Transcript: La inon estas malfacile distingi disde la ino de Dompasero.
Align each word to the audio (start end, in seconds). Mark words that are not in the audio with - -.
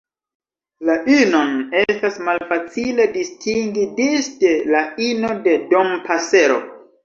La 0.87 0.95
inon 1.15 1.51
estas 1.81 2.17
malfacile 2.31 3.07
distingi 3.19 3.87
disde 4.03 4.57
la 4.75 4.85
ino 5.13 5.39
de 5.49 5.57
Dompasero. 5.77 6.61